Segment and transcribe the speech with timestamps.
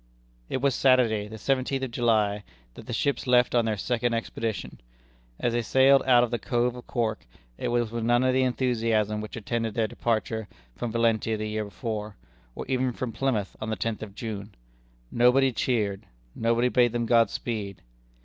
[0.49, 4.81] It was Saturday, the seventeenth of July, that the ships left on their second expedition.
[5.39, 7.27] As they sailed out of the Cove of Cork,
[7.59, 11.65] it was with none of the enthusiasm which attended their departure from Valentia the year
[11.65, 12.15] before,
[12.55, 14.55] or even from Plymouth on the tenth of June.
[15.11, 17.83] Nobody cheered; nobody bade them God speed.